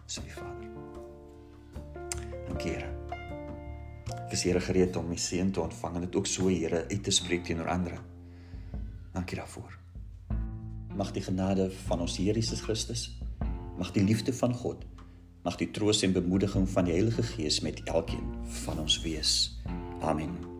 Asseblief 0.07 0.41
Vader. 0.41 0.71
Dankie 2.49 2.73
Here. 2.73 2.91
Ek 4.25 4.35
is 4.35 4.43
Here 4.49 4.61
gereed 4.61 4.97
om 4.99 5.07
my 5.12 5.19
seën 5.21 5.53
te 5.53 5.62
ontvang 5.62 6.01
en 6.01 6.07
dit 6.09 6.19
ook 6.19 6.27
so 6.27 6.49
Here 6.51 6.87
uit 6.89 7.03
te 7.05 7.15
spreek 7.15 7.45
teenoor 7.47 7.71
ander. 7.71 8.01
Dankie 9.12 9.39
daarvoor. 9.39 9.79
Mag 10.97 11.12
die 11.12 11.23
genade 11.23 11.69
van 11.87 12.01
ons 12.01 12.17
Here 12.17 12.35
Jesus 12.41 12.65
Christus, 12.65 13.11
mag 13.79 13.93
die 13.93 14.05
liefde 14.05 14.33
van 14.33 14.55
God, 14.55 14.85
mag 15.45 15.57
die 15.57 15.71
troos 15.71 16.03
en 16.03 16.12
bemoediging 16.17 16.69
van 16.71 16.85
die 16.85 16.97
Heilige 16.97 17.23
Gees 17.23 17.61
met 17.61 17.83
elkeen 17.85 18.35
van 18.65 18.79
ons 18.79 19.01
wees. 19.05 19.57
Amen. 20.01 20.56